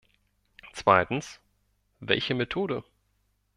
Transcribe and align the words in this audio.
Zweitens, 0.73 1.39
welche 1.99 2.33
Methode? 2.33 2.83